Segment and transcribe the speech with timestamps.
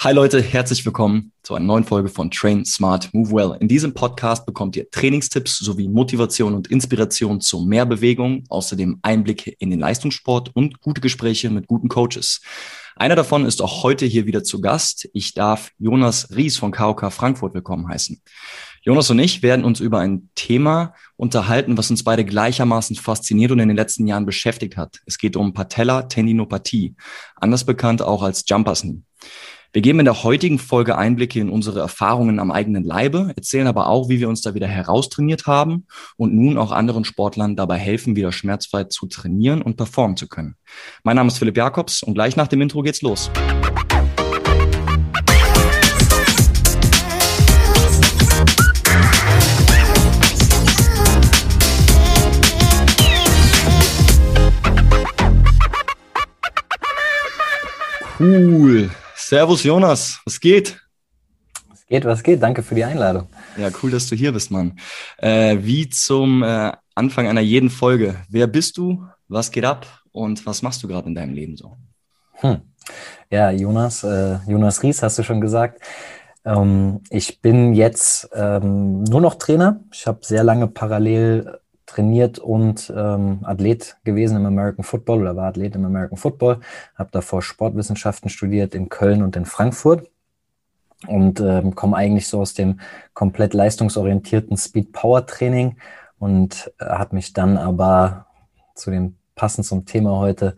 [0.00, 3.56] Hi Leute, herzlich willkommen zu einer neuen Folge von Train Smart Move Well.
[3.60, 9.52] In diesem Podcast bekommt ihr Trainingstipps sowie Motivation und Inspiration zu mehr Bewegung, außerdem Einblicke
[9.58, 12.42] in den Leistungssport und gute Gespräche mit guten Coaches.
[12.94, 15.08] Einer davon ist auch heute hier wieder zu Gast.
[15.14, 18.20] Ich darf Jonas Ries von KOK Frankfurt willkommen heißen.
[18.82, 23.60] Jonas und ich werden uns über ein Thema unterhalten, was uns beide gleichermaßen fasziniert und
[23.60, 25.00] in den letzten Jahren beschäftigt hat.
[25.06, 26.94] Es geht um Patella-Tendinopathie,
[27.34, 29.02] anders bekannt auch als Jumpers Knee.
[29.76, 33.88] Wir geben in der heutigen Folge Einblicke in unsere Erfahrungen am eigenen Leibe, erzählen aber
[33.88, 35.84] auch, wie wir uns da wieder heraustrainiert haben
[36.16, 40.56] und nun auch anderen Sportlern dabei helfen, wieder schmerzfrei zu trainieren und performen zu können.
[41.04, 43.30] Mein Name ist Philipp Jakobs und gleich nach dem Intro geht's los.
[58.18, 58.88] Cool.
[59.28, 60.80] Servus Jonas, was geht?
[61.68, 62.40] Was geht, was geht?
[62.40, 63.26] Danke für die Einladung.
[63.56, 64.78] Ja, cool, dass du hier bist, Mann.
[65.18, 68.14] Äh, wie zum äh, Anfang einer jeden Folge.
[68.28, 69.04] Wer bist du?
[69.26, 69.84] Was geht ab?
[70.12, 71.76] Und was machst du gerade in deinem Leben so?
[72.34, 72.60] Hm.
[73.28, 75.82] Ja, Jonas, äh, Jonas Ries, hast du schon gesagt.
[76.44, 79.80] Ähm, ich bin jetzt ähm, nur noch Trainer.
[79.92, 81.58] Ich habe sehr lange parallel
[81.96, 86.60] trainiert und ähm, Athlet gewesen im American Football oder war Athlet im American Football.
[86.94, 90.10] Habe davor Sportwissenschaften studiert in Köln und in Frankfurt
[91.06, 92.80] und ähm, komme eigentlich so aus dem
[93.14, 95.76] komplett leistungsorientierten Speed-Power-Training
[96.18, 98.26] und äh, habe mich dann aber
[98.74, 100.56] zu dem passend zum Thema heute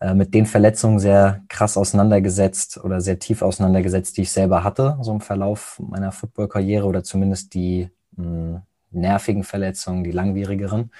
[0.00, 4.98] äh, mit den Verletzungen sehr krass auseinandergesetzt oder sehr tief auseinandergesetzt, die ich selber hatte,
[5.00, 8.62] so im Verlauf meiner Football-Karriere oder zumindest die mh,
[8.96, 10.90] nervigen Verletzungen, die langwierigeren.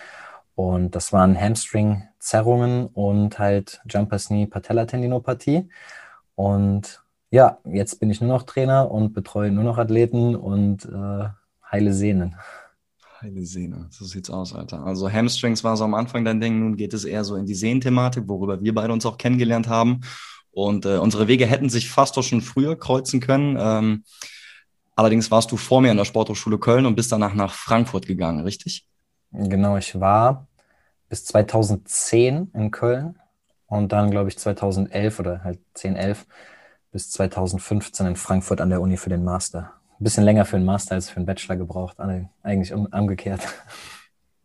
[0.55, 5.69] Und das waren Hamstring-Zerrungen und halt Jumpers Knee Patellatendinopathie.
[6.35, 11.29] Und ja, jetzt bin ich nur noch Trainer und betreue nur noch Athleten und äh,
[11.71, 12.37] heile Sehnen.
[13.21, 14.85] Heile Sehne, so sieht's aus, Alter.
[14.85, 17.55] Also Hamstrings war so am Anfang dein Ding, nun geht es eher so in die
[17.55, 20.03] Sehnenthematik, worüber wir beide uns auch kennengelernt haben.
[20.51, 23.57] Und äh, unsere Wege hätten sich fast auch schon früher kreuzen können.
[23.59, 24.05] Ähm,
[24.97, 28.41] Allerdings warst du vor mir in der Sporthochschule Köln und bist danach nach Frankfurt gegangen,
[28.41, 28.89] richtig?
[29.31, 30.47] Genau, ich war
[31.11, 33.19] bis 2010 in Köln
[33.67, 36.27] und dann, glaube ich, 2011 oder halt 10, 11
[36.93, 39.73] bis 2015 in Frankfurt an der Uni für den Master.
[40.01, 41.99] Ein bisschen länger für den Master als für den Bachelor gebraucht,
[42.43, 43.43] eigentlich umgekehrt.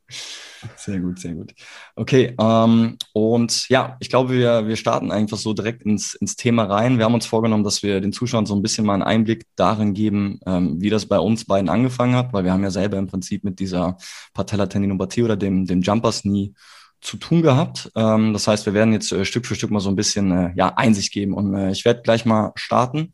[0.84, 1.54] Sehr gut, sehr gut.
[1.96, 6.64] Okay, ähm, und ja, ich glaube, wir, wir starten einfach so direkt ins, ins Thema
[6.64, 6.98] rein.
[6.98, 9.94] Wir haben uns vorgenommen, dass wir den Zuschauern so ein bisschen mal einen Einblick darin
[9.94, 13.06] geben, ähm, wie das bei uns beiden angefangen hat, weil wir haben ja selber im
[13.06, 13.98] Prinzip mit dieser
[14.34, 16.56] Patellatendinopathie oder dem, dem Jumpers nie
[17.00, 17.92] zu tun gehabt.
[17.96, 20.52] Ähm, das heißt, wir werden jetzt äh, Stück für Stück mal so ein bisschen äh,
[20.56, 23.14] ja, Einsicht geben und äh, ich werde gleich mal starten.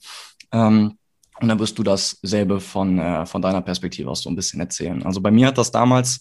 [0.53, 0.97] Ähm,
[1.39, 5.03] und dann wirst du dasselbe von, äh, von deiner Perspektive aus so ein bisschen erzählen.
[5.03, 6.19] Also bei mir hat das damals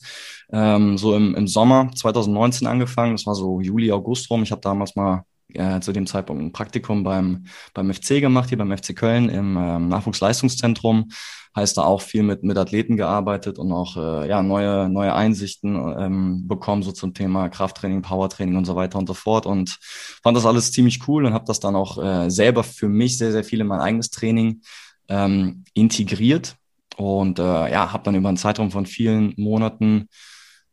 [0.53, 3.13] ähm, so im, im Sommer 2019 angefangen.
[3.13, 4.43] Das war so Juli, August rum.
[4.43, 5.25] Ich habe damals mal
[5.55, 9.57] äh, zu dem Zeitpunkt ein Praktikum beim, beim FC gemacht, hier beim FC Köln im
[9.57, 11.11] ähm, Nachwuchsleistungszentrum.
[11.55, 15.75] Heißt da auch viel mit, mit Athleten gearbeitet und auch äh, ja, neue, neue Einsichten
[15.99, 19.47] ähm, bekommen, so zum Thema Krafttraining, Powertraining und so weiter und so fort.
[19.47, 19.79] Und
[20.23, 23.33] fand das alles ziemlich cool und habe das dann auch äh, selber für mich sehr,
[23.33, 24.61] sehr viel in mein eigenes Training
[25.09, 26.57] ähm, integriert
[26.97, 30.09] und äh, ja, habe dann über einen Zeitraum von vielen Monaten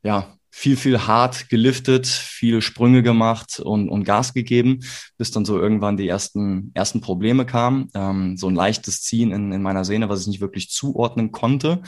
[0.04, 4.82] ja viel, viel hart geliftet, viele Sprünge gemacht und, und Gas gegeben,
[5.18, 7.90] bis dann so irgendwann die ersten, ersten Probleme kamen.
[7.96, 11.82] Ähm, so ein leichtes Ziehen in, in meiner Sehne, was ich nicht wirklich zuordnen konnte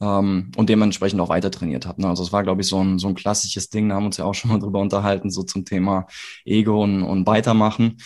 [0.00, 2.00] ähm, und dementsprechend auch weiter trainiert habe.
[2.00, 2.08] Ne?
[2.08, 4.18] Also es war, glaube ich, so ein, so ein klassisches Ding, da haben wir uns
[4.18, 6.06] ja auch schon mal drüber unterhalten, so zum Thema
[6.44, 7.96] Ego und, und Weitermachen.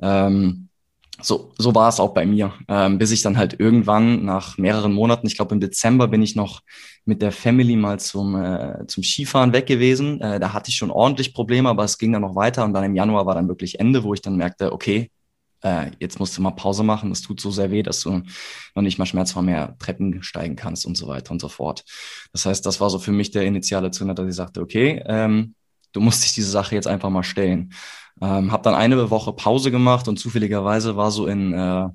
[0.00, 0.68] Ähm,
[1.22, 4.92] so, so war es auch bei mir, ähm, bis ich dann halt irgendwann nach mehreren
[4.92, 6.60] Monaten, ich glaube im Dezember bin ich noch
[7.04, 10.20] mit der Family mal zum, äh, zum Skifahren weg gewesen.
[10.20, 12.84] Äh, da hatte ich schon ordentlich Probleme, aber es ging dann noch weiter und dann
[12.84, 15.10] im Januar war dann wirklich Ende, wo ich dann merkte, okay,
[15.62, 18.22] äh, jetzt musst du mal Pause machen, es tut so sehr weh, dass du
[18.74, 21.84] noch nicht mal schmerzfrei mehr Treppen steigen kannst und so weiter und so fort.
[22.32, 25.54] Das heißt, das war so für mich der initiale Zünder, dass ich sagte, okay, ähm,
[25.94, 27.72] du musst dich diese Sache jetzt einfach mal stellen.
[28.20, 31.88] Ähm, habe dann eine Woche Pause gemacht und zufälligerweise war so in äh,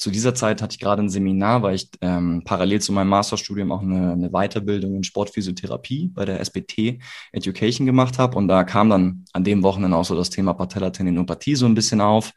[0.00, 3.70] zu dieser Zeit hatte ich gerade ein Seminar, weil ich ähm, parallel zu meinem Masterstudium
[3.70, 7.02] auch eine, eine Weiterbildung in Sportphysiotherapie bei der SBT
[7.32, 8.38] Education gemacht habe.
[8.38, 12.00] Und da kam dann an dem Wochenende auch so das Thema Patellatendinopathie so ein bisschen
[12.00, 12.32] auf.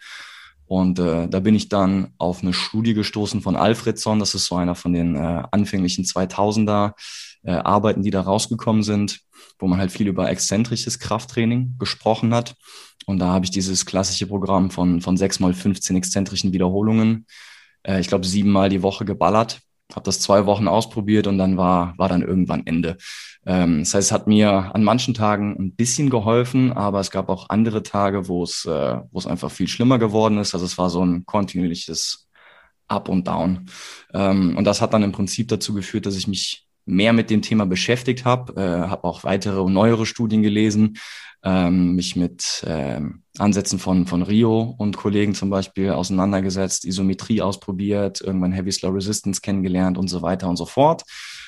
[0.66, 4.20] Und äh, da bin ich dann auf eine Studie gestoßen von Alfredson.
[4.20, 6.96] Das ist so einer von den äh, anfänglichen 2000er
[7.44, 9.22] äh, Arbeiten, die da rausgekommen sind,
[9.60, 12.56] wo man halt viel über exzentrisches Krafttraining gesprochen hat.
[13.06, 17.26] Und da habe ich dieses klassische Programm von, von 6 mal 15 exzentrischen Wiederholungen
[17.84, 19.62] äh, ich glaube, siebenmal die Woche geballert.
[19.94, 22.98] Habe das zwei Wochen ausprobiert und dann war, war dann irgendwann Ende.
[23.46, 27.30] Ähm, das heißt, es hat mir an manchen Tagen ein bisschen geholfen, aber es gab
[27.30, 30.54] auch andere Tage, wo es, äh, wo es einfach viel schlimmer geworden ist.
[30.54, 32.28] Also es war so ein kontinuierliches
[32.88, 33.70] Up und Down.
[34.14, 37.42] Ähm, und das hat dann im Prinzip dazu geführt, dass ich mich mehr mit dem
[37.42, 40.98] Thema beschäftigt habe, äh, habe auch weitere und neuere Studien gelesen,
[41.44, 48.22] ähm, mich mit ähm, Ansätzen von, von Rio und Kollegen zum Beispiel auseinandergesetzt, Isometrie ausprobiert,
[48.22, 51.04] irgendwann Heavy Slow Resistance kennengelernt und so weiter und so fort.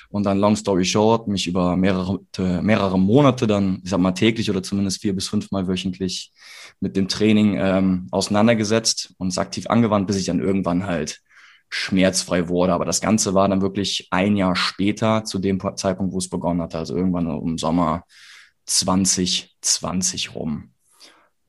[0.09, 2.19] Und dann long story short, mich über mehrere,
[2.61, 6.31] mehrere Monate dann, ich sag mal täglich oder zumindest vier bis fünfmal wöchentlich
[6.79, 11.21] mit dem Training ähm, auseinandergesetzt und es aktiv angewandt, bis ich dann irgendwann halt
[11.69, 12.73] schmerzfrei wurde.
[12.73, 16.61] Aber das Ganze war dann wirklich ein Jahr später, zu dem Zeitpunkt, wo es begonnen
[16.61, 16.77] hatte.
[16.77, 18.03] Also irgendwann im Sommer
[18.65, 20.71] 2020 rum.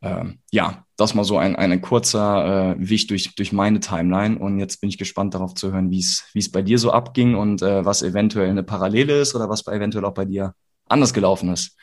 [0.02, 4.38] Ähm, ja, das mal so ein, ein kurzer äh, Wicht durch, durch meine Timeline.
[4.38, 7.62] Und jetzt bin ich gespannt darauf zu hören, wie es bei dir so abging und
[7.62, 10.54] äh, was eventuell eine Parallele ist oder was eventuell auch bei dir
[10.88, 11.76] anders gelaufen ist.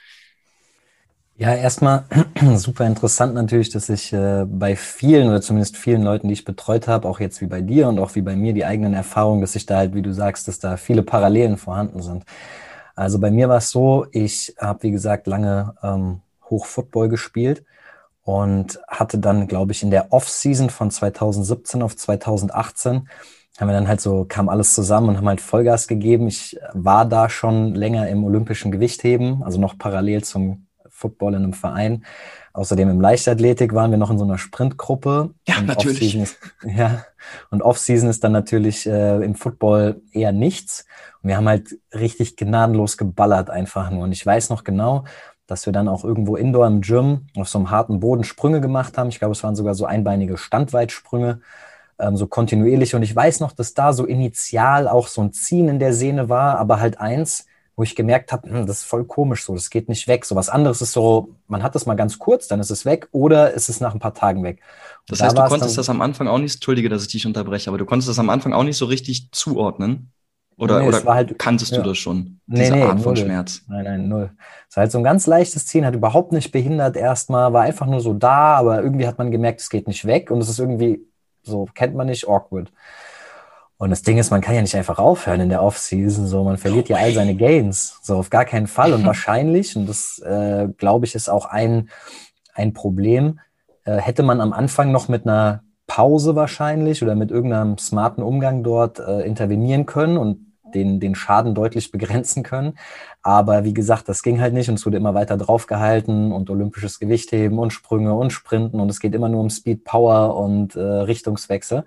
[1.35, 2.05] Ja, erstmal
[2.55, 6.87] super interessant natürlich, dass ich äh, bei vielen oder zumindest vielen Leuten, die ich betreut
[6.87, 9.55] habe, auch jetzt wie bei dir und auch wie bei mir, die eigenen Erfahrungen, dass
[9.55, 12.23] ich da halt, wie du sagst, dass da viele Parallelen vorhanden sind.
[12.95, 17.65] Also bei mir war es so, ich habe, wie gesagt, lange ähm, Hochfootball gespielt
[18.23, 23.09] und hatte dann, glaube ich, in der Off-Season von 2017 auf 2018
[23.59, 26.27] haben wir dann halt so, kam alles zusammen und haben halt Vollgas gegeben.
[26.27, 30.67] Ich war da schon länger im olympischen Gewichtheben, also noch parallel zum
[31.03, 32.05] Football in einem Verein.
[32.53, 35.31] Außerdem im Leichtathletik waren wir noch in so einer Sprintgruppe.
[35.47, 36.15] Ja, und natürlich.
[36.15, 37.03] Ist, ja,
[37.49, 40.85] und Off-Season ist dann natürlich äh, im Football eher nichts.
[41.21, 44.03] Und wir haben halt richtig gnadenlos geballert einfach nur.
[44.03, 45.03] Und ich weiß noch genau,
[45.47, 48.97] dass wir dann auch irgendwo indoor im Gym auf so einem harten Boden Sprünge gemacht
[48.97, 49.09] haben.
[49.09, 51.41] Ich glaube, es waren sogar so einbeinige Standweitsprünge,
[51.99, 52.95] ähm, so kontinuierlich.
[52.95, 56.29] Und ich weiß noch, dass da so initial auch so ein Ziehen in der Sehne
[56.29, 59.69] war, aber halt eins, wo ich gemerkt habe, hm, das ist voll komisch so, das
[59.69, 60.25] geht nicht weg.
[60.25, 63.07] So was anderes ist so, man hat das mal ganz kurz, dann ist es weg
[63.11, 64.59] oder ist es nach ein paar Tagen weg.
[65.01, 67.25] Und das heißt, da du konntest das am Anfang auch nicht, entschuldige, dass ich dich
[67.25, 70.11] unterbreche, aber du konntest das am Anfang auch nicht so richtig zuordnen?
[70.55, 71.81] Oder, nee, oder halt, kanntest ja.
[71.81, 73.63] du das schon, diese nee, Art von Schmerz?
[73.67, 74.31] Nein, nein, null.
[74.69, 77.87] Es war halt so ein ganz leichtes Ziehen, hat überhaupt nicht behindert erstmal, war einfach
[77.87, 80.59] nur so da, aber irgendwie hat man gemerkt, es geht nicht weg und es ist
[80.59, 81.01] irgendwie,
[81.41, 82.71] so kennt man nicht, awkward.
[83.83, 86.25] Und das Ding ist, man kann ja nicht einfach aufhören in der Offseason.
[86.25, 87.99] So, man verliert ja all seine Gains.
[88.01, 88.93] So, auf gar keinen Fall.
[88.93, 91.89] Und wahrscheinlich, und das äh, glaube ich, ist auch ein,
[92.53, 93.41] ein Problem,
[93.83, 98.63] äh, hätte man am Anfang noch mit einer Pause wahrscheinlich oder mit irgendeinem smarten Umgang
[98.63, 102.75] dort äh, intervenieren können und den, den Schaden deutlich begrenzen können.
[103.21, 106.99] Aber wie gesagt, das ging halt nicht und es wurde immer weiter draufgehalten und olympisches
[106.99, 110.79] Gewichtheben und Sprünge und Sprinten und es geht immer nur um Speed, Power und äh,
[110.79, 111.83] Richtungswechsel.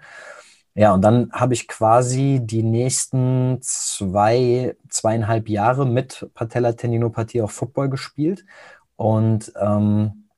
[0.78, 7.88] Ja, und dann habe ich quasi die nächsten zwei, zweieinhalb Jahre mit Patellatendinopathie auch Football
[7.88, 8.44] gespielt.
[8.96, 10.28] Und ähm,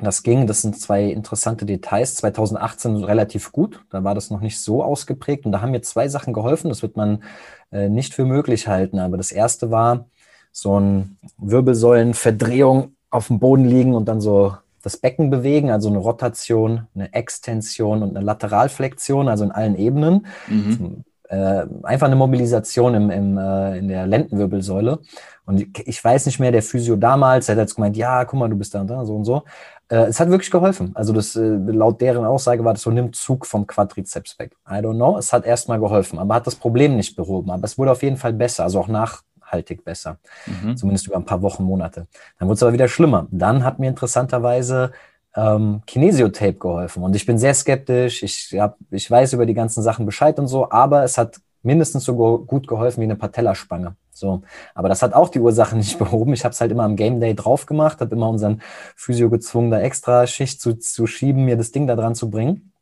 [0.00, 2.16] das ging, das sind zwei interessante Details.
[2.16, 5.46] 2018 relativ gut, da war das noch nicht so ausgeprägt.
[5.46, 7.22] Und da haben mir zwei Sachen geholfen, das wird man
[7.70, 8.98] äh, nicht für möglich halten.
[8.98, 10.06] Aber das erste war
[10.50, 15.98] so ein Wirbelsäulenverdrehung auf dem Boden liegen und dann so das Becken bewegen, also eine
[15.98, 20.26] Rotation, eine Extension und eine Lateralflexion, also in allen Ebenen.
[20.46, 21.04] Mhm.
[21.28, 24.98] Äh, einfach eine Mobilisation im, im, äh, in der Lendenwirbelsäule.
[25.46, 28.48] Und ich weiß nicht mehr, der Physio damals, der hat jetzt gemeint, ja, guck mal,
[28.48, 29.42] du bist da und da, so und so.
[29.88, 30.90] Äh, es hat wirklich geholfen.
[30.94, 34.54] Also das, äh, laut deren Aussage war das so, nimm Zug vom Quadrizeps weg.
[34.68, 37.50] I don't know, es hat erstmal geholfen, aber hat das Problem nicht behoben.
[37.50, 40.18] Aber es wurde auf jeden Fall besser, also auch nach nachhaltig besser.
[40.46, 40.76] Mhm.
[40.76, 42.06] Zumindest über ein paar Wochen, Monate.
[42.38, 43.26] Dann wurde es aber wieder schlimmer.
[43.30, 44.92] Dann hat mir interessanterweise
[45.36, 47.02] ähm, Kinesiotape geholfen.
[47.02, 48.22] Und ich bin sehr skeptisch.
[48.22, 52.04] Ich, hab, ich weiß über die ganzen Sachen Bescheid und so, aber es hat mindestens
[52.04, 53.96] so gut geholfen wie eine Patellaspange.
[54.12, 54.42] So,
[54.74, 56.34] aber das hat auch die Ursache nicht behoben.
[56.34, 58.60] Ich habe es halt immer am Game Day drauf gemacht, habe immer unseren
[58.94, 62.72] Physio gezwungen, da extra Schicht zu, zu schieben, mir das Ding da dran zu bringen.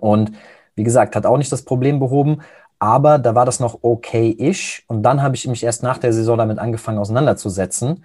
[0.00, 0.32] Und
[0.74, 2.40] wie gesagt, hat auch nicht das Problem behoben
[2.82, 4.84] aber da war das noch okay-ish.
[4.88, 8.04] Und dann habe ich mich erst nach der Saison damit angefangen auseinanderzusetzen.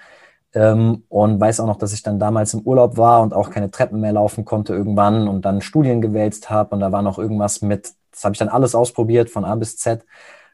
[0.54, 3.72] Ähm, und weiß auch noch, dass ich dann damals im Urlaub war und auch keine
[3.72, 6.76] Treppen mehr laufen konnte irgendwann und dann Studien gewälzt habe.
[6.76, 9.78] Und da war noch irgendwas mit, das habe ich dann alles ausprobiert von A bis
[9.78, 10.06] Z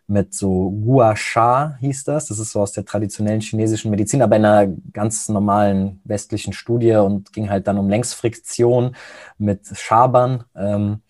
[0.07, 2.27] mit so Gua Sha hieß das.
[2.27, 6.95] Das ist so aus der traditionellen chinesischen Medizin, aber in einer ganz normalen westlichen Studie
[6.95, 8.95] und ging halt dann um Längsfriktion
[9.37, 10.45] mit Schabern.
[10.55, 11.01] Ähm,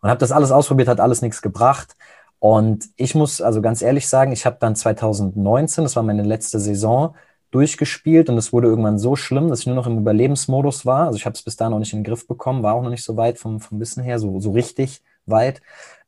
[0.00, 1.96] und habe das alles ausprobiert, hat alles nichts gebracht.
[2.42, 6.58] Und ich muss also ganz ehrlich sagen, ich habe dann 2019, das war meine letzte
[6.58, 7.14] Saison,
[7.52, 11.06] durchgespielt und es wurde irgendwann so schlimm, dass ich nur noch im Überlebensmodus war.
[11.06, 12.90] Also ich habe es bis dahin noch nicht in den Griff bekommen, war auch noch
[12.90, 15.62] nicht so weit vom, vom Wissen her, so, so richtig weit.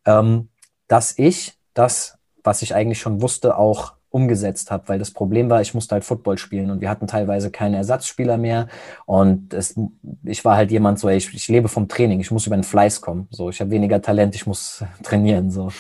[0.06, 0.48] Ähm,
[0.88, 5.60] dass ich das, was ich eigentlich schon wusste, auch umgesetzt habe, weil das Problem war,
[5.60, 8.68] ich musste halt Football spielen und wir hatten teilweise keine Ersatzspieler mehr.
[9.06, 9.74] Und es,
[10.22, 13.00] ich war halt jemand so, ich, ich lebe vom Training, ich muss über den Fleiß
[13.00, 15.70] kommen, so ich habe weniger Talent, ich muss trainieren so.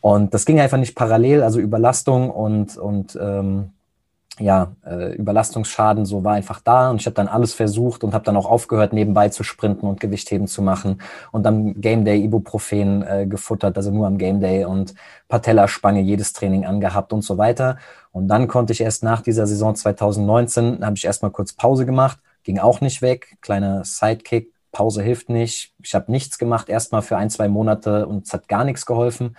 [0.00, 3.70] Und das ging einfach nicht parallel, also Überlastung und und ähm,
[4.38, 8.24] ja, äh, Überlastungsschaden so war einfach da und ich habe dann alles versucht und habe
[8.24, 11.00] dann auch aufgehört, nebenbei zu sprinten und Gewichtheben zu machen
[11.32, 14.94] und am Game Day Ibuprofen äh, gefuttert, also nur am Game Day und
[15.28, 17.78] Patellaspange jedes Training angehabt und so weiter.
[18.12, 22.18] Und dann konnte ich erst nach dieser Saison 2019, habe ich erstmal kurz Pause gemacht,
[22.44, 25.72] ging auch nicht weg, kleiner Sidekick, Pause hilft nicht.
[25.82, 29.34] Ich habe nichts gemacht, erstmal für ein, zwei Monate und es hat gar nichts geholfen.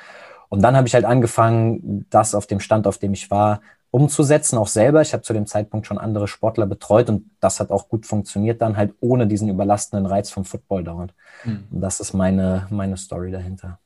[0.50, 3.62] Und dann habe ich halt angefangen, das auf dem Stand, auf dem ich war,
[3.92, 5.02] umzusetzen, auch selber.
[5.02, 8.62] Ich habe zu dem Zeitpunkt schon andere Sportler betreut und das hat auch gut funktioniert,
[8.62, 11.14] dann halt ohne diesen überlastenden Reiz vom Football dauernd.
[11.46, 11.66] Mhm.
[11.72, 13.80] Und das ist meine, meine Story dahinter.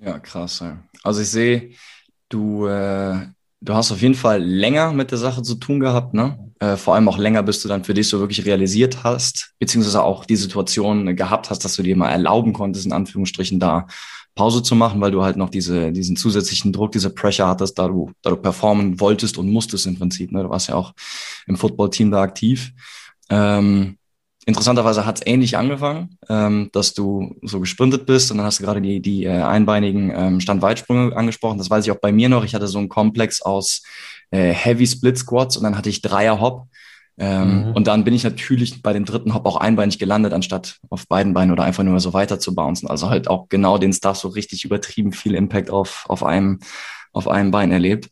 [0.00, 0.60] Ja, krass.
[0.60, 0.78] Ja.
[1.02, 1.70] Also ich sehe,
[2.28, 3.16] du, äh,
[3.60, 6.38] du hast auf jeden Fall länger mit der Sache zu tun gehabt, ne?
[6.60, 10.02] Äh, vor allem auch länger, bis du dann für dich so wirklich realisiert hast, beziehungsweise
[10.02, 13.86] auch die Situation gehabt hast, dass du dir mal erlauben konntest, in Anführungsstrichen da
[14.38, 17.88] Pause zu machen, weil du halt noch diese, diesen zusätzlichen Druck, diese Pressure hattest, da
[17.88, 20.30] du, da du performen wolltest und musstest im Prinzip.
[20.30, 20.44] Ne?
[20.44, 20.92] Du warst ja auch
[21.48, 22.70] im Footballteam da aktiv.
[23.30, 23.98] Ähm,
[24.46, 28.64] interessanterweise hat es ähnlich angefangen, ähm, dass du so gesprintet bist und dann hast du
[28.64, 31.58] gerade die, die äh, einbeinigen ähm, Standweitsprünge angesprochen.
[31.58, 32.44] Das weiß ich auch bei mir noch.
[32.44, 33.82] Ich hatte so einen Komplex aus
[34.30, 36.68] äh, Heavy Split Squats und dann hatte ich Dreier Hop
[37.18, 37.72] ähm, mhm.
[37.72, 41.34] Und dann bin ich natürlich bei dem dritten Hop auch einbeinig gelandet, anstatt auf beiden
[41.34, 42.88] Beinen oder einfach nur so weiter zu bouncen.
[42.88, 46.60] Also halt auch genau den Stuff so richtig übertrieben viel Impact auf, auf einem,
[47.12, 48.08] auf einem Bein erlebt.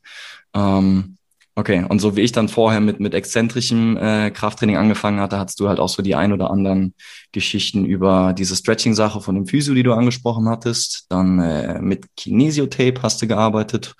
[0.54, 1.18] Ähm,
[1.54, 5.60] okay, und so wie ich dann vorher mit, mit exzentrischem äh, Krafttraining angefangen hatte, hattest
[5.60, 6.92] du halt auch so die ein oder anderen
[7.30, 11.06] Geschichten über diese Stretching-Sache von dem Physio, die du angesprochen hattest.
[11.10, 13.94] Dann äh, mit Kinesiotape hast du gearbeitet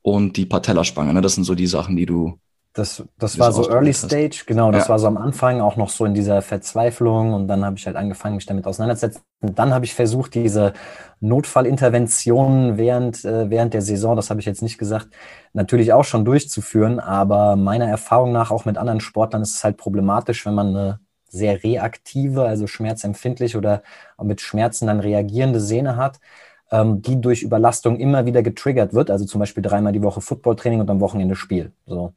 [0.00, 1.12] und die Patellaspange.
[1.12, 1.22] Ne?
[1.22, 2.38] Das sind so die Sachen, die du
[2.74, 4.88] das, das war so Early Stage, genau, das ja.
[4.88, 7.94] war so am Anfang auch noch so in dieser Verzweiflung und dann habe ich halt
[7.94, 9.22] angefangen, mich damit auseinanderzusetzen.
[9.40, 10.72] Und dann habe ich versucht, diese
[11.20, 15.08] Notfallinterventionen während, äh, während der Saison, das habe ich jetzt nicht gesagt,
[15.52, 19.76] natürlich auch schon durchzuführen, aber meiner Erfahrung nach auch mit anderen Sportlern ist es halt
[19.76, 23.84] problematisch, wenn man eine sehr reaktive, also schmerzempfindlich oder
[24.20, 26.18] mit Schmerzen dann reagierende Sehne hat
[26.72, 30.80] ähm, die durch Überlastung immer wieder getriggert wird, also zum Beispiel dreimal die Woche Footballtraining
[30.80, 31.72] und am Wochenende Spiel.
[31.86, 32.14] So.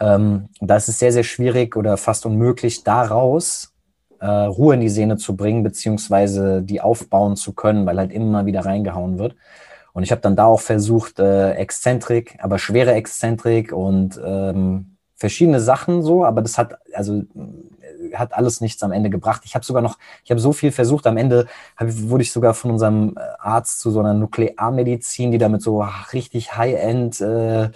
[0.00, 3.74] Ähm, da ist es sehr, sehr schwierig oder fast unmöglich, daraus
[4.20, 8.46] äh, Ruhe in die Sehne zu bringen, beziehungsweise die aufbauen zu können, weil halt immer
[8.46, 9.36] wieder reingehauen wird.
[9.92, 15.60] Und ich habe dann da auch versucht, äh, Exzentrik, aber schwere Exzentrik und ähm, verschiedene
[15.60, 17.22] Sachen so, aber das hat, also
[18.14, 19.42] hat alles nichts am Ende gebracht.
[19.44, 21.06] Ich habe sogar noch, ich habe so viel versucht.
[21.06, 25.38] Am Ende hab, wurde ich sogar von unserem äh, Arzt zu so einer Nuklearmedizin, die
[25.38, 27.70] damit so richtig High-End äh,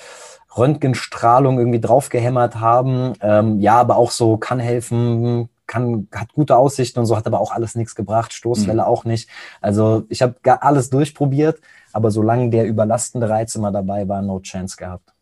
[0.56, 3.14] Röntgenstrahlung irgendwie draufgehämmert haben.
[3.20, 7.40] Ähm, ja, aber auch so kann helfen, kann, hat gute Aussichten und so, hat aber
[7.40, 8.88] auch alles nichts gebracht, Stoßwelle mhm.
[8.88, 9.28] auch nicht.
[9.60, 11.60] Also ich habe alles durchprobiert,
[11.92, 15.13] aber solange der überlastende Reiz immer dabei war, no chance gehabt.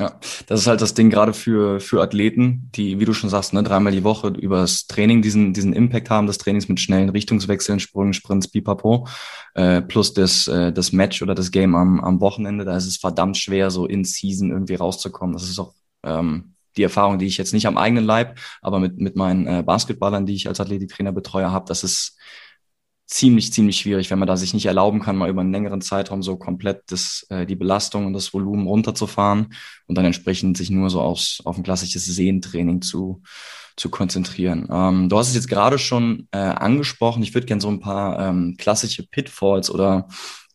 [0.00, 3.52] Ja, das ist halt das Ding gerade für, für Athleten, die, wie du schon sagst,
[3.52, 7.80] ne, dreimal die Woche übers Training diesen, diesen Impact haben, des Trainings mit schnellen Richtungswechseln,
[7.80, 9.06] Sprüngen, Sprints, pipapo,
[9.52, 12.96] äh, plus das, äh, das Match oder das Game am, am Wochenende, da ist es
[12.96, 15.34] verdammt schwer, so in Season irgendwie rauszukommen.
[15.34, 18.98] Das ist auch ähm, die Erfahrung, die ich jetzt nicht am eigenen Leib, aber mit,
[18.98, 22.16] mit meinen äh, Basketballern, die ich als Athletiktrainer betreue, habe, das ist
[23.10, 26.22] ziemlich, ziemlich schwierig, wenn man da sich nicht erlauben kann, mal über einen längeren Zeitraum
[26.22, 29.52] so komplett das, äh, die Belastung und das Volumen runterzufahren
[29.86, 33.22] und dann entsprechend sich nur so aufs, auf ein klassisches Sehentraining zu,
[33.76, 34.68] zu konzentrieren.
[34.70, 37.22] Ähm, du hast es jetzt gerade schon äh, angesprochen.
[37.24, 40.06] Ich würde gerne so ein paar ähm, klassische Pitfalls oder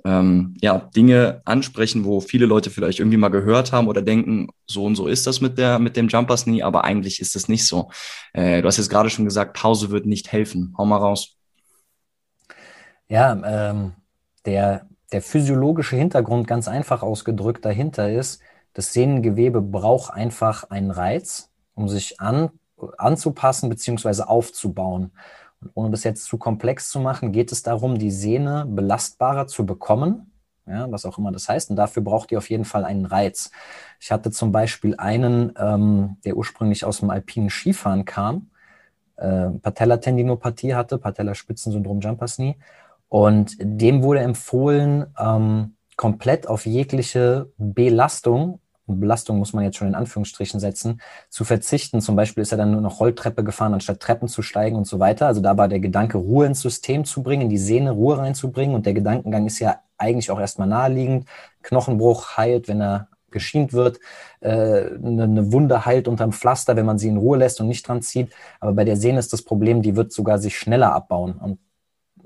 [0.06, 4.86] ähm, ja, Dinge ansprechen, wo viele Leute vielleicht irgendwie mal gehört haben oder denken, so
[4.86, 7.66] und so ist das mit der, mit dem Jumpers nie, aber eigentlich ist es nicht
[7.68, 7.90] so.
[8.32, 10.74] Äh, du hast jetzt gerade schon gesagt, Pause wird nicht helfen.
[10.78, 11.35] Hau mal raus.
[13.08, 13.94] Ja, ähm,
[14.46, 18.42] der, der physiologische Hintergrund ganz einfach ausgedrückt dahinter ist,
[18.74, 22.50] das Sehnengewebe braucht einfach einen Reiz, um sich an,
[22.98, 24.24] anzupassen bzw.
[24.24, 25.12] aufzubauen.
[25.62, 29.66] Und ohne das jetzt zu komplex zu machen, geht es darum, die Sehne belastbarer zu
[29.66, 30.32] bekommen,
[30.68, 31.70] ja, was auch immer das heißt.
[31.70, 33.52] Und dafür braucht ihr auf jeden Fall einen Reiz.
[34.00, 38.50] Ich hatte zum Beispiel einen, ähm, der ursprünglich aus dem alpinen Skifahren kam,
[39.16, 42.58] äh, Patellatendinopathie hatte, Patellaspitzensyndrom Jumpers Knee
[43.16, 49.96] und dem wurde empfohlen, ähm, komplett auf jegliche Belastung Belastung muss man jetzt schon in
[49.96, 52.02] Anführungsstrichen setzen, zu verzichten.
[52.02, 55.00] Zum Beispiel ist er dann nur noch Rolltreppe gefahren, anstatt Treppen zu steigen und so
[55.00, 55.26] weiter.
[55.26, 58.76] Also da war der Gedanke, Ruhe ins System zu bringen, in die Sehne Ruhe reinzubringen.
[58.76, 61.28] Und der Gedankengang ist ja eigentlich auch erstmal naheliegend.
[61.64, 64.00] Knochenbruch heilt, wenn er geschient wird,
[64.40, 68.04] äh, eine Wunde heilt unterm Pflaster, wenn man sie in Ruhe lässt und nicht dran
[68.04, 68.32] zieht.
[68.60, 71.34] Aber bei der Sehne ist das Problem, die wird sogar sich schneller abbauen.
[71.34, 71.60] Und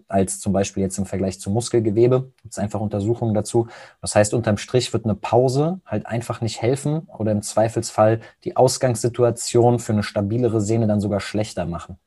[0.10, 2.32] als zum Beispiel jetzt im Vergleich zum Muskelgewebe.
[2.42, 3.68] Gibt es einfach Untersuchungen dazu.
[4.02, 8.58] Das heißt, unterm Strich wird eine Pause halt einfach nicht helfen oder im Zweifelsfall die
[8.58, 11.98] Ausgangssituation für eine stabilere Sehne dann sogar schlechter machen.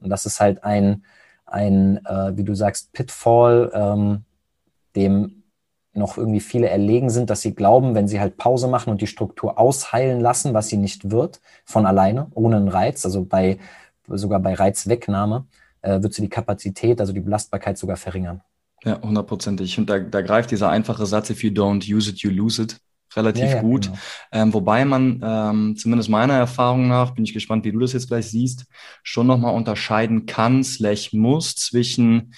[0.00, 1.04] Und das ist halt ein,
[1.44, 4.24] ein äh, wie du sagst, Pitfall, ähm,
[4.96, 5.44] dem
[5.92, 9.06] noch irgendwie viele erlegen sind, dass sie glauben, wenn sie halt Pause machen und die
[9.06, 13.58] Struktur ausheilen lassen, was sie nicht wird, von alleine, ohne einen Reiz, also bei,
[14.06, 15.46] sogar bei Reizwegnahme,
[15.86, 18.42] äh, wird sie die Kapazität, also die Belastbarkeit sogar verringern.
[18.84, 19.78] Ja, hundertprozentig.
[19.78, 22.76] Und da, da greift dieser einfache Satz, if you don't use it, you lose it,
[23.14, 23.86] relativ ja, ja, gut.
[23.86, 23.98] Genau.
[24.32, 28.08] Ähm, wobei man, ähm, zumindest meiner Erfahrung nach, bin ich gespannt, wie du das jetzt
[28.08, 28.66] gleich siehst,
[29.02, 32.34] schon nochmal unterscheiden kann, slash muss zwischen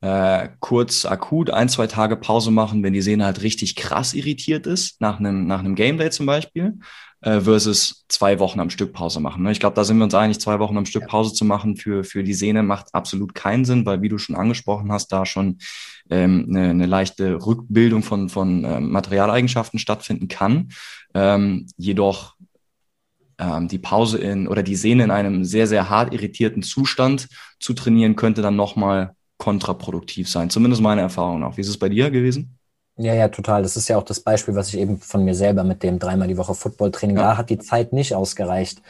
[0.00, 4.66] äh, kurz akut ein, zwei Tage Pause machen, wenn die Sehne halt richtig krass irritiert
[4.66, 6.78] ist, nach einem, nach einem Game Day zum Beispiel,
[7.22, 9.42] äh, versus zwei Wochen am Stück Pause machen.
[9.42, 9.52] Ne?
[9.52, 12.04] Ich glaube, da sind wir uns einig, zwei Wochen am Stück Pause zu machen für,
[12.04, 15.58] für die Sehne macht absolut keinen Sinn, weil wie du schon angesprochen hast, da schon
[16.10, 20.68] ähm, eine, eine leichte Rückbildung von, von ähm, Materialeigenschaften stattfinden kann.
[21.14, 22.36] Ähm, jedoch
[23.38, 27.72] ähm, die Pause in oder die Sehne in einem sehr, sehr hart irritierten Zustand zu
[27.72, 30.50] trainieren, könnte dann nochmal kontraproduktiv sein.
[30.50, 31.56] Zumindest meine Erfahrung nach.
[31.56, 32.58] Wie ist es bei dir gewesen?
[32.98, 33.62] Ja, ja, total.
[33.62, 36.28] Das ist ja auch das Beispiel, was ich eben von mir selber mit dem dreimal
[36.28, 37.22] die Woche Footballtraining, ja.
[37.22, 38.80] da hat die Zeit nicht ausgereicht,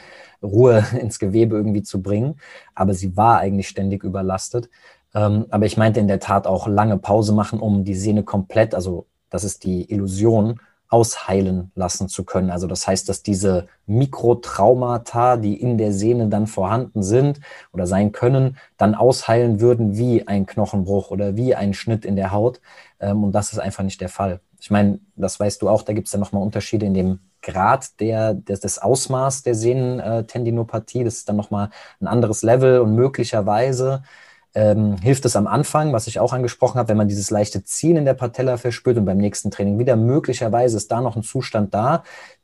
[0.41, 2.39] Ruhe ins Gewebe irgendwie zu bringen,
[2.73, 4.69] aber sie war eigentlich ständig überlastet.
[5.13, 8.73] Ähm, aber ich meinte in der Tat auch lange Pause machen, um die Sehne komplett,
[8.75, 12.49] also das ist die Illusion, ausheilen lassen zu können.
[12.49, 17.41] Also das heißt, dass diese Mikrotraumata, die in der Sehne dann vorhanden sind
[17.73, 22.31] oder sein können, dann ausheilen würden wie ein Knochenbruch oder wie ein Schnitt in der
[22.31, 22.61] Haut.
[22.99, 24.39] Ähm, und das ist einfach nicht der Fall.
[24.59, 27.99] Ich meine, das weißt du auch, da gibt es ja nochmal Unterschiede in dem Grad
[27.99, 31.03] der, des, des Ausmaß der Sehnentendinopathie.
[31.03, 31.69] Das ist dann nochmal
[32.01, 34.03] ein anderes Level und möglicherweise
[34.57, 37.95] ähm, hilft es am Anfang, was ich auch angesprochen habe, wenn man dieses leichte Ziehen
[37.95, 41.75] in der Patella verspürt und beim nächsten Training wieder möglicherweise ist da noch ein Zustand
[41.75, 42.03] da,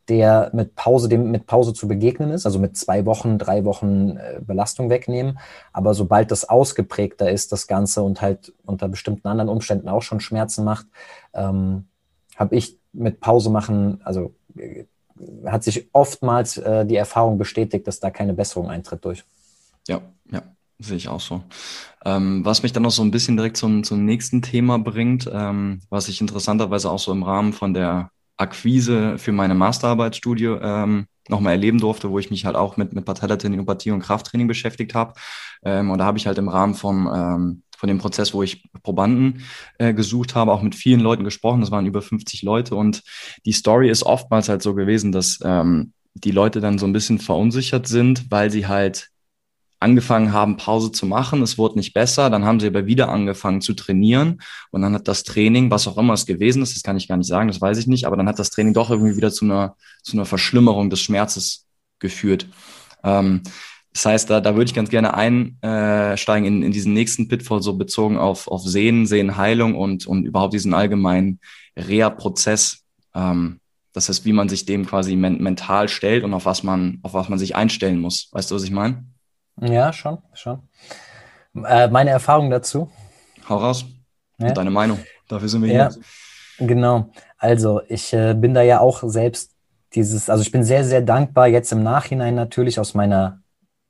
[0.09, 4.17] der mit Pause, dem mit Pause zu begegnen ist, also mit zwei Wochen, drei Wochen
[4.17, 5.39] äh, Belastung wegnehmen.
[5.71, 10.19] Aber sobald das ausgeprägter ist, das Ganze und halt unter bestimmten anderen Umständen auch schon
[10.19, 10.85] Schmerzen macht,
[11.33, 11.87] ähm,
[12.35, 14.83] habe ich mit Pause machen, also äh,
[15.47, 19.23] hat sich oftmals äh, die Erfahrung bestätigt, dass da keine Besserung eintritt durch.
[19.87, 20.43] Ja, ja.
[20.83, 21.43] Sehe ich auch so.
[22.03, 25.81] Ähm, was mich dann noch so ein bisschen direkt zum, zum nächsten Thema bringt, ähm,
[25.89, 31.53] was ich interessanterweise auch so im Rahmen von der Akquise für meine Masterarbeitsstudie ähm, nochmal
[31.53, 35.13] erleben durfte, wo ich mich halt auch mit, mit Patellatendinopathie und Krafttraining beschäftigt habe.
[35.63, 38.69] Ähm, und da habe ich halt im Rahmen vom, ähm, von dem Prozess, wo ich
[38.83, 39.43] Probanden
[39.77, 41.61] äh, gesucht habe, auch mit vielen Leuten gesprochen.
[41.61, 42.75] Das waren über 50 Leute.
[42.75, 43.03] Und
[43.45, 47.19] die Story ist oftmals halt so gewesen, dass ähm, die Leute dann so ein bisschen
[47.19, 49.12] verunsichert sind, weil sie halt
[49.83, 51.41] angefangen haben, Pause zu machen.
[51.41, 52.29] Es wurde nicht besser.
[52.29, 54.41] Dann haben sie aber wieder angefangen zu trainieren.
[54.71, 57.17] Und dann hat das Training, was auch immer es gewesen ist, das kann ich gar
[57.17, 59.45] nicht sagen, das weiß ich nicht, aber dann hat das Training doch irgendwie wieder zu
[59.45, 61.67] einer, zu einer Verschlimmerung des Schmerzes
[61.99, 62.47] geführt.
[63.03, 63.41] Ähm,
[63.93, 67.77] das heißt, da, da würde ich ganz gerne einsteigen in, in diesen nächsten Pitfall, so
[67.77, 71.39] bezogen auf, auf Sehen, Sehenheilung und, und überhaupt diesen allgemeinen
[71.77, 72.83] Reha-Prozess.
[73.13, 73.59] Ähm,
[73.93, 77.13] das heißt, wie man sich dem quasi men mental stellt und auf was man, auf
[77.13, 78.29] was man sich einstellen muss.
[78.31, 79.05] Weißt du, was ich meine?
[79.61, 80.61] Ja, schon, schon.
[81.65, 82.89] Äh, meine Erfahrung dazu.
[83.47, 83.85] Hau raus.
[84.39, 84.51] Ja.
[84.51, 84.99] deine Meinung.
[85.27, 86.67] Dafür sind wir ja, hier.
[86.67, 87.09] Genau.
[87.37, 89.51] Also ich äh, bin da ja auch selbst
[89.93, 93.41] dieses, also ich bin sehr, sehr dankbar jetzt im Nachhinein natürlich aus meiner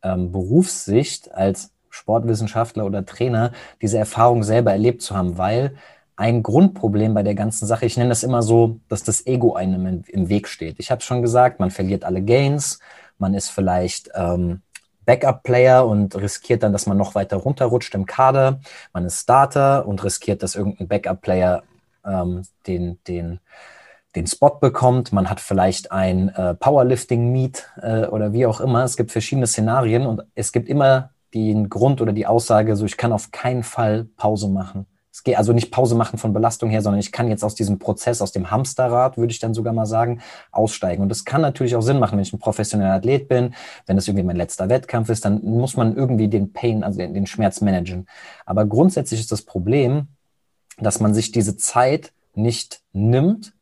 [0.03, 5.75] ähm, Berufssicht als Sportwissenschaftler oder Trainer diese Erfahrung selber erlebt zu haben, weil
[6.15, 9.85] ein Grundproblem bei der ganzen Sache, ich nenne das immer so, dass das Ego einem
[9.85, 10.79] im, im Weg steht.
[10.79, 12.79] Ich habe schon gesagt, man verliert alle Gains,
[13.17, 14.61] man ist vielleicht ähm,
[15.05, 18.59] Backup-Player und riskiert dann, dass man noch weiter runterrutscht im Kader.
[18.93, 21.63] Man ist Starter und riskiert, dass irgendein Backup-Player
[22.05, 23.39] ähm, den, den,
[24.15, 25.11] den Spot bekommt.
[25.11, 28.83] Man hat vielleicht ein äh, Powerlifting-Meet äh, oder wie auch immer.
[28.83, 32.97] Es gibt verschiedene Szenarien und es gibt immer den Grund oder die Aussage, so ich
[32.97, 34.85] kann auf keinen Fall Pause machen.
[35.13, 37.77] Es geht also nicht Pause machen von Belastung her, sondern ich kann jetzt aus diesem
[37.77, 40.21] Prozess, aus dem Hamsterrad, würde ich dann sogar mal sagen,
[40.51, 41.03] aussteigen.
[41.03, 43.53] Und das kann natürlich auch Sinn machen, wenn ich ein professioneller Athlet bin,
[43.85, 47.13] wenn das irgendwie mein letzter Wettkampf ist, dann muss man irgendwie den Pain, also den,
[47.13, 48.07] den Schmerz managen.
[48.47, 50.07] Aber grundsätzlich ist das Problem,
[50.79, 53.53] dass man sich diese Zeit nicht nimmt,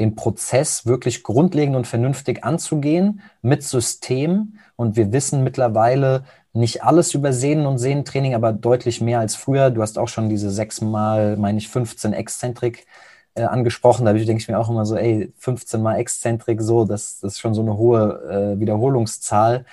[0.00, 4.54] den Prozess wirklich grundlegend und vernünftig anzugehen mit System.
[4.76, 9.70] Und wir wissen mittlerweile nicht alles über Sehnen und Sehnentraining, aber deutlich mehr als früher.
[9.70, 12.86] Du hast auch schon diese sechsmal, meine ich, 15 Exzentrik
[13.34, 14.06] äh, angesprochen.
[14.06, 17.38] Da denke ich mir auch immer so, ey, 15 mal Exzentrik, so, das, das ist
[17.40, 19.64] schon so eine hohe äh, Wiederholungszahl.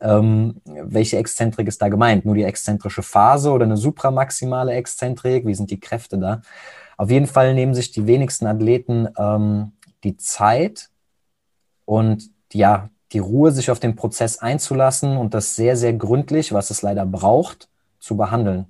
[0.00, 2.24] Ähm, welche Exzentrik ist da gemeint?
[2.24, 5.46] Nur die exzentrische Phase oder eine supramaximale Exzentrik?
[5.46, 6.42] Wie sind die Kräfte da?
[6.96, 9.72] Auf jeden Fall nehmen sich die wenigsten Athleten ähm,
[10.04, 10.90] die Zeit
[11.84, 16.70] und ja, die Ruhe, sich auf den Prozess einzulassen und das sehr, sehr gründlich, was
[16.70, 18.66] es leider braucht, zu behandeln.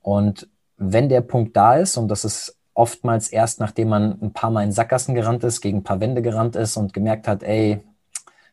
[0.00, 4.50] Und wenn der Punkt da ist, und das ist oftmals erst, nachdem man ein paar
[4.50, 7.80] Mal in Sackgassen gerannt ist, gegen ein paar Wände gerannt ist und gemerkt hat, ey,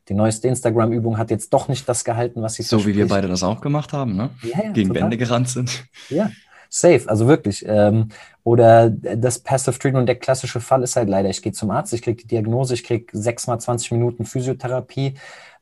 [0.08, 3.28] die neueste Instagram-Übung hat jetzt doch nicht das gehalten, was sie So wie wir beide
[3.28, 4.30] das auch gemacht haben, ne?
[4.44, 5.04] Ja, ja, Gegen total.
[5.04, 5.86] Wände gerannt sind.
[6.10, 6.30] Ja,
[6.70, 7.65] safe, also wirklich.
[7.68, 8.10] Ähm,
[8.44, 12.02] oder das Passive Treatment, der klassische Fall ist halt leider, ich gehe zum Arzt, ich
[12.02, 15.15] kriege die Diagnose, ich kriege sechs mal 20 Minuten Physiotherapie.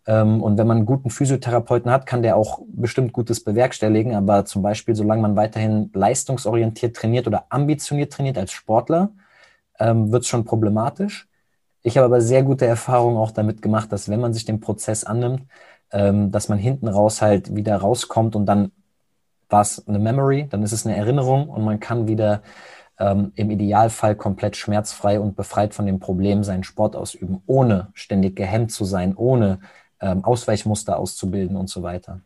[0.05, 4.15] Ähm, und wenn man einen guten Physiotherapeuten hat, kann der auch bestimmt Gutes bewerkstelligen.
[4.15, 9.11] Aber zum Beispiel, solange man weiterhin leistungsorientiert trainiert oder ambitioniert trainiert als Sportler,
[9.79, 11.27] ähm, wird es schon problematisch.
[11.83, 15.03] Ich habe aber sehr gute Erfahrungen auch damit gemacht, dass wenn man sich den Prozess
[15.03, 15.43] annimmt,
[15.91, 18.71] ähm, dass man hinten raus halt wieder rauskommt und dann
[19.49, 22.41] war es eine Memory, dann ist es eine Erinnerung und man kann wieder
[22.97, 28.35] ähm, im Idealfall komplett schmerzfrei und befreit von dem Problem seinen Sport ausüben, ohne ständig
[28.35, 29.59] gehemmt zu sein, ohne
[29.99, 32.21] ähm, Ausweichmuster auszubilden und so weiter.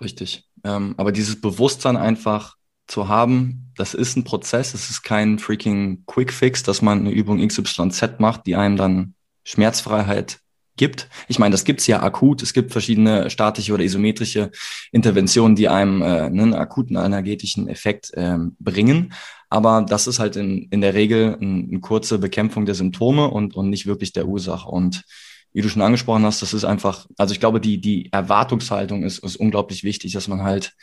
[0.00, 0.48] Richtig.
[0.64, 2.57] Ähm, aber dieses Bewusstsein einfach
[2.88, 7.10] zu haben, das ist ein Prozess, es ist kein freaking Quick Fix, dass man eine
[7.10, 10.40] Übung XYZ macht, die einem dann Schmerzfreiheit
[10.76, 11.08] gibt.
[11.28, 12.42] Ich meine, das gibt's ja akut.
[12.42, 14.50] Es gibt verschiedene statische oder isometrische
[14.90, 19.12] Interventionen, die einem äh, einen akuten energetischen Effekt ähm, bringen.
[19.50, 23.54] Aber das ist halt in, in der Regel eine, eine kurze Bekämpfung der Symptome und,
[23.54, 24.68] und nicht wirklich der Ursache.
[24.68, 25.04] Und
[25.52, 29.18] wie du schon angesprochen hast, das ist einfach, also ich glaube, die, die Erwartungshaltung ist,
[29.18, 30.74] ist unglaublich wichtig, dass man halt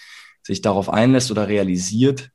[0.46, 2.30] sich darauf einlässt oder realisiert,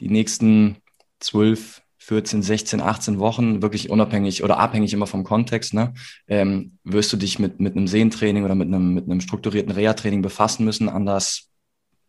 [0.00, 0.78] die nächsten
[1.20, 5.94] zwölf, 14, 16, 18 Wochen, wirklich unabhängig oder abhängig immer vom Kontext, ne,
[6.26, 10.20] ähm, wirst du dich mit, mit einem Sehentraining oder mit einem, mit einem strukturierten Reha-Training
[10.20, 11.48] befassen müssen, anders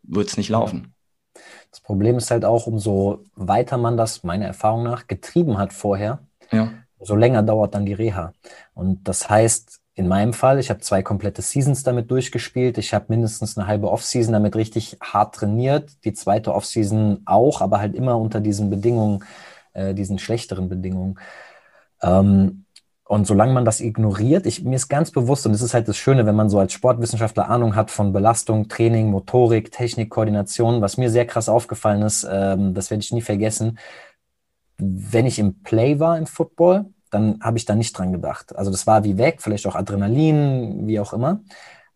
[0.04, 0.94] wird es nicht laufen.
[1.72, 6.20] Das Problem ist halt auch, umso weiter man das, meiner Erfahrung nach, getrieben hat vorher,
[6.52, 6.74] ja.
[6.98, 8.34] umso länger dauert dann die Reha.
[8.74, 12.78] Und das heißt, in meinem Fall, ich habe zwei komplette Seasons damit durchgespielt.
[12.78, 16.04] Ich habe mindestens eine halbe Offseason damit richtig hart trainiert.
[16.04, 19.24] Die zweite Offseason auch, aber halt immer unter diesen Bedingungen,
[19.74, 21.18] äh, diesen schlechteren Bedingungen.
[22.02, 22.66] Ähm,
[23.06, 25.96] und solange man das ignoriert, ich, mir ist ganz bewusst, und es ist halt das
[25.96, 30.98] Schöne, wenn man so als Sportwissenschaftler Ahnung hat von Belastung, Training, Motorik, Technik, Koordination, was
[30.98, 33.78] mir sehr krass aufgefallen ist, ähm, das werde ich nie vergessen.
[34.78, 38.56] Wenn ich im Play war im Football, dann habe ich da nicht dran gedacht.
[38.56, 41.40] Also das war wie weg, vielleicht auch Adrenalin, wie auch immer.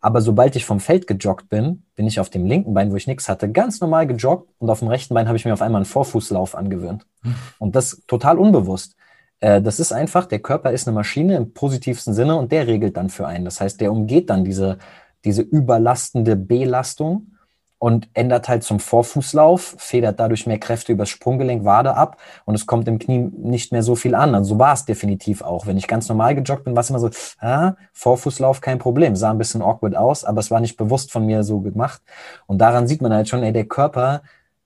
[0.01, 3.05] Aber sobald ich vom Feld gejoggt bin, bin ich auf dem linken Bein, wo ich
[3.05, 5.79] nichts hatte, ganz normal gejoggt und auf dem rechten Bein habe ich mir auf einmal
[5.79, 7.05] einen Vorfußlauf angewöhnt.
[7.23, 7.35] Hm.
[7.59, 8.95] Und das total unbewusst.
[9.41, 12.95] Äh, das ist einfach, der Körper ist eine Maschine im positivsten Sinne und der regelt
[12.95, 13.43] dann für einen.
[13.43, 14.77] Das heißt, der umgeht dann diese,
[15.25, 17.33] diese überlastende Belastung
[17.79, 22.67] und ändert halt zum Vorfußlauf, federt dadurch mehr Kräfte übers Sprunggelenk, Wade ab und es
[22.67, 24.35] kommt im Knie nicht mehr so viel an.
[24.35, 25.65] Also so war es definitiv auch.
[25.65, 29.15] Wenn ich ganz normal gejoggt bin, war es immer so, ah, Vorfußlauf kein Problem.
[29.15, 32.01] Sah ein bisschen awkward aus, aber es war nicht bewusst von mir so gemacht.
[32.47, 34.23] Und daran sieht man halt schon, ey, der Körper,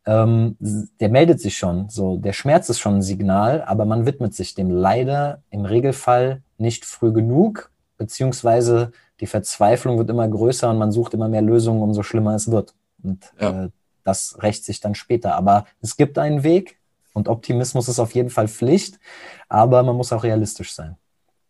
[0.08, 1.89] ähm, der meldet sich schon.
[1.89, 6.41] So, der Schmerz ist schon ein Signal, aber man widmet sich dem leider im Regelfall
[6.58, 11.82] nicht früh genug, beziehungsweise die Verzweiflung wird immer größer und man sucht immer mehr Lösungen,
[11.82, 12.73] umso schlimmer es wird.
[13.03, 13.65] Und ja.
[13.65, 13.69] äh,
[14.03, 15.35] das rächt sich dann später.
[15.35, 16.79] Aber es gibt einen Weg
[17.13, 18.99] und Optimismus ist auf jeden Fall Pflicht,
[19.47, 20.97] aber man muss auch realistisch sein.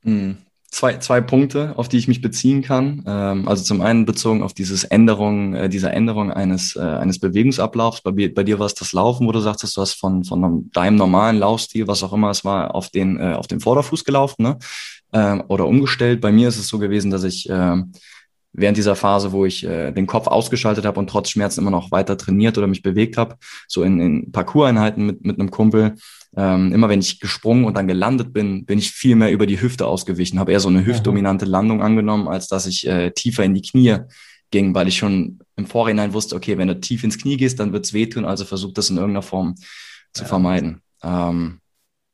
[0.04, 0.38] Mhm.
[0.74, 3.04] Zwei, zwei Punkte, auf die ich mich beziehen kann.
[3.06, 8.02] Ähm, also zum einen bezogen auf dieses Änderung, äh, dieser Änderung eines, äh, eines Bewegungsablaufs.
[8.02, 10.96] Bei, bei dir war es das Laufen, wo du sagtest, du hast von, von deinem
[10.96, 14.58] normalen Laufstil, was auch immer es war, auf den, äh, auf den Vorderfuß gelaufen, ne?
[15.14, 16.22] Ähm, oder umgestellt.
[16.22, 17.78] Bei mir ist es so gewesen, dass ich äh,
[18.54, 21.92] während dieser Phase, wo ich äh, den Kopf ausgeschaltet habe und trotz Schmerzen immer noch
[21.92, 23.36] weiter trainiert oder mich bewegt habe,
[23.68, 25.96] so in, in Parcours-Einheiten mit, mit einem Kumpel,
[26.38, 29.62] ähm, immer wenn ich gesprungen und dann gelandet bin, bin ich viel mehr über die
[29.62, 30.86] Hüfte ausgewichen, habe eher so eine mhm.
[30.86, 33.98] hüftdominante Landung angenommen, als dass ich äh, tiefer in die Knie
[34.52, 37.74] ging, weil ich schon im Vorhinein wusste, okay, wenn du tief ins Knie gehst, dann
[37.74, 39.56] wird's wehtun, also versuch das in irgendeiner Form
[40.14, 40.28] zu ja.
[40.28, 40.82] vermeiden.
[41.04, 41.60] Ähm,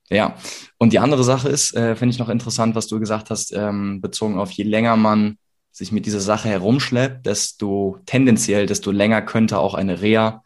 [0.10, 0.36] ja,
[0.78, 4.02] und die andere Sache ist, äh, finde ich noch interessant, was du gesagt hast, ähm,
[4.02, 5.38] bezogen auf je länger man
[5.71, 10.43] sich mit dieser Sache herumschleppt, desto tendenziell, desto länger könnte auch eine Reha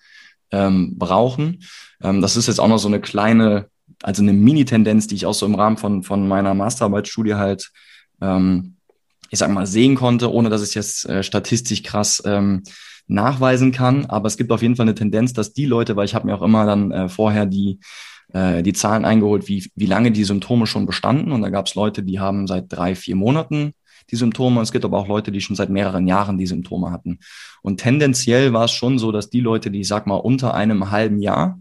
[0.51, 1.63] ähm, brauchen.
[2.01, 3.67] Ähm, das ist jetzt auch noch so eine kleine
[4.03, 7.71] also eine Mini-Tendenz, die ich auch so im Rahmen von, von meiner Masterarbeitsstudie halt,
[8.21, 8.75] ähm,
[9.29, 12.63] ich sag mal, sehen konnte, ohne dass ich jetzt äh, statistisch krass ähm,
[13.07, 14.05] nachweisen kann.
[14.05, 16.35] Aber es gibt auf jeden Fall eine Tendenz, dass die Leute, weil ich habe mir
[16.35, 17.79] auch immer dann äh, vorher die
[18.33, 21.31] äh, die Zahlen eingeholt, wie, wie lange die Symptome schon bestanden.
[21.31, 23.73] Und da gab es Leute, die haben seit drei, vier Monaten
[24.11, 24.61] die Symptome.
[24.61, 27.19] Es gibt aber auch Leute, die schon seit mehreren Jahren die Symptome hatten.
[27.61, 31.19] Und tendenziell war es schon so, dass die Leute, die, sag mal, unter einem halben
[31.19, 31.59] Jahr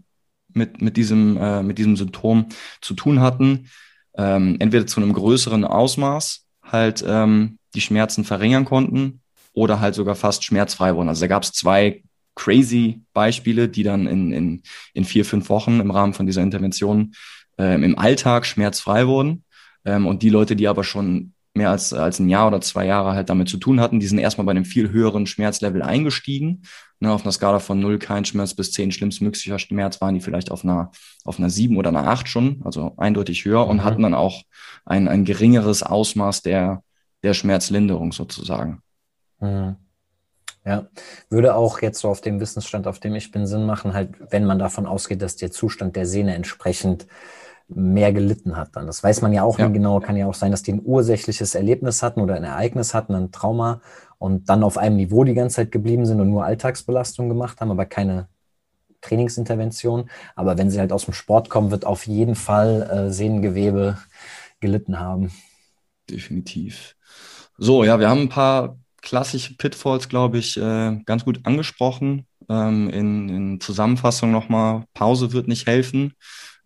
[0.53, 2.47] mit, mit, diesem, äh, mit diesem Symptom
[2.81, 3.69] zu tun hatten,
[4.15, 9.21] ähm, entweder zu einem größeren Ausmaß halt ähm, die Schmerzen verringern konnten
[9.53, 11.09] oder halt sogar fast schmerzfrei wurden.
[11.09, 12.03] Also da gab es zwei
[12.35, 14.61] crazy Beispiele, die dann in, in,
[14.93, 17.13] in vier, fünf Wochen im Rahmen von dieser Intervention
[17.57, 19.43] ähm, im Alltag schmerzfrei wurden.
[19.85, 23.13] Ähm, und die Leute, die aber schon mehr als, als ein Jahr oder zwei Jahre
[23.13, 26.63] halt damit zu tun hatten, die sind erstmal bei einem viel höheren Schmerzlevel eingestiegen.
[26.99, 30.51] Ne, auf einer Skala von null kein Schmerz bis zehn schlimmstmöglicher Schmerz waren die vielleicht
[30.51, 30.91] auf einer,
[31.25, 33.71] auf einer sieben oder einer acht schon, also eindeutig höher mhm.
[33.71, 34.41] und hatten dann auch
[34.85, 36.81] ein, ein geringeres Ausmaß der,
[37.21, 38.81] der Schmerzlinderung sozusagen.
[39.39, 39.75] Mhm.
[40.65, 40.87] Ja,
[41.29, 44.45] würde auch jetzt so auf dem Wissensstand, auf dem ich bin, Sinn machen, halt, wenn
[44.45, 47.05] man davon ausgeht, dass der Zustand der Sehne entsprechend
[47.67, 48.87] mehr gelitten hat dann.
[48.87, 49.65] Das weiß man ja auch ja.
[49.65, 49.99] nicht genau.
[49.99, 53.31] Kann ja auch sein, dass die ein ursächliches Erlebnis hatten oder ein Ereignis hatten, ein
[53.31, 53.81] Trauma
[54.19, 57.71] und dann auf einem Niveau die ganze Zeit geblieben sind und nur Alltagsbelastung gemacht haben,
[57.71, 58.27] aber keine
[59.01, 60.09] Trainingsintervention.
[60.35, 63.97] Aber wenn sie halt aus dem Sport kommen, wird auf jeden Fall äh, Sehnengewebe
[64.59, 65.31] gelitten haben.
[66.09, 66.95] Definitiv.
[67.57, 72.25] So, ja, wir haben ein paar klassische Pitfalls, glaube ich, äh, ganz gut angesprochen.
[72.49, 76.13] Ähm, in, in Zusammenfassung nochmal, Pause wird nicht helfen.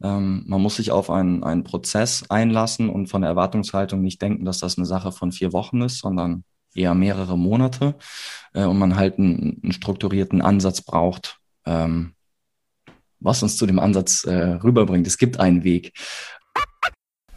[0.02, 4.46] Ähm, man muss sich auf einen, einen Prozess einlassen und von der Erwartungshaltung nicht denken,
[4.46, 6.44] dass das eine Sache von vier Wochen ist, sondern
[6.76, 7.96] eher mehrere Monate
[8.54, 12.14] äh, und man halt einen, einen strukturierten Ansatz braucht, ähm,
[13.20, 15.08] was uns zu dem Ansatz äh, rüberbringt.
[15.08, 15.94] Es gibt einen Weg.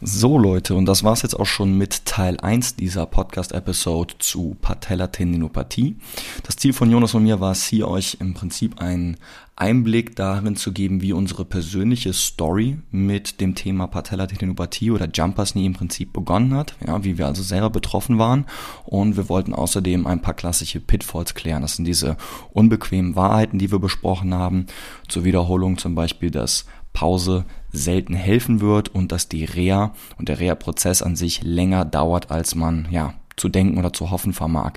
[0.03, 5.95] So Leute, und das war's jetzt auch schon mit Teil 1 dieser Podcast-Episode zu Patellatendinopathie.
[6.41, 9.17] Das Ziel von Jonas und mir war es, hier euch im Prinzip einen
[9.55, 15.67] Einblick darin zu geben, wie unsere persönliche Story mit dem Thema Patellatendinopathie oder Jumpers Knee
[15.67, 18.45] im Prinzip begonnen hat, ja, wie wir also selber betroffen waren.
[18.85, 21.61] Und wir wollten außerdem ein paar klassische Pitfalls klären.
[21.61, 22.17] Das sind diese
[22.53, 24.65] unbequemen Wahrheiten, die wir besprochen haben.
[25.07, 30.39] Zur Wiederholung zum Beispiel das Pause selten helfen wird und dass die Reha und der
[30.39, 34.73] Reha-Prozess an sich länger dauert, als man ja zu denken oder zu hoffen vermag.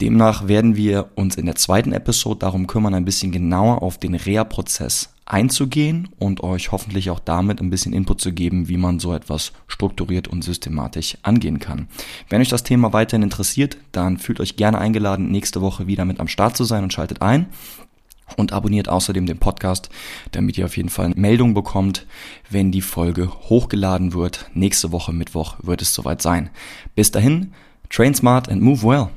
[0.00, 4.14] Demnach werden wir uns in der zweiten Episode darum kümmern, ein bisschen genauer auf den
[4.14, 9.12] Reha-Prozess einzugehen und euch hoffentlich auch damit ein bisschen Input zu geben, wie man so
[9.12, 11.88] etwas strukturiert und systematisch angehen kann.
[12.28, 16.20] Wenn euch das Thema weiterhin interessiert, dann fühlt euch gerne eingeladen, nächste Woche wieder mit
[16.20, 17.46] am Start zu sein und schaltet ein
[18.36, 19.88] und abonniert außerdem den Podcast,
[20.32, 22.06] damit ihr auf jeden Fall eine Meldung bekommt,
[22.50, 24.50] wenn die Folge hochgeladen wird.
[24.54, 26.50] Nächste Woche Mittwoch wird es soweit sein.
[26.94, 27.52] Bis dahin,
[27.88, 29.08] train smart and move well.